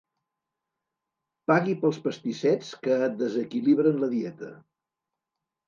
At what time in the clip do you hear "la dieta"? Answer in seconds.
4.07-4.53